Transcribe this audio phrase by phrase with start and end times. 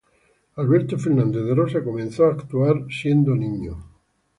[0.57, 3.73] Alberto Fernández de Rosa comenzó actuación desde niño.